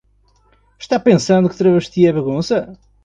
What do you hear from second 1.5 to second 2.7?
que travesti é bagunça?